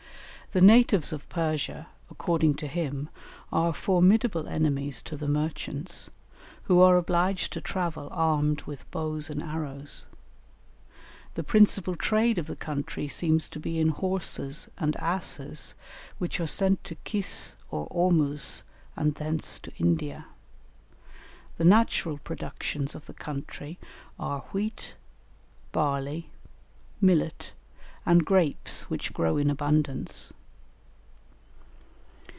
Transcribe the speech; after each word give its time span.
The 0.53 0.59
natives 0.59 1.13
of 1.13 1.29
Persia, 1.29 1.87
according 2.09 2.55
to 2.55 2.67
him, 2.67 3.07
are 3.53 3.71
formidable 3.73 4.49
enemies 4.49 5.01
to 5.03 5.15
the 5.15 5.29
merchants, 5.29 6.09
who 6.63 6.81
are 6.81 6.97
obliged 6.97 7.53
to 7.53 7.61
travel 7.61 8.09
armed 8.11 8.63
with 8.63 8.91
bows 8.91 9.29
and 9.29 9.41
arrows. 9.41 10.07
The 11.35 11.43
principal 11.45 11.95
trade 11.95 12.37
of 12.37 12.47
the 12.47 12.57
country 12.57 13.07
seems 13.07 13.47
to 13.47 13.61
be 13.61 13.79
in 13.79 13.87
horses 13.95 14.67
and 14.77 14.97
asses, 14.97 15.73
which 16.17 16.37
are 16.41 16.47
sent 16.47 16.83
to 16.83 16.95
Kis 17.05 17.55
or 17.69 17.87
Ormuz 17.89 18.63
and 18.97 19.15
thence 19.15 19.57
to 19.59 19.71
India. 19.77 20.25
The 21.57 21.63
natural 21.63 22.17
productions 22.17 22.93
of 22.93 23.05
the 23.05 23.13
country 23.13 23.79
are 24.19 24.41
wheat, 24.51 24.95
barley, 25.71 26.29
millet, 26.99 27.53
and 28.05 28.25
grapes, 28.25 28.89
which 28.89 29.13
grow 29.13 29.37
in 29.37 29.49
abundance. 29.49 30.33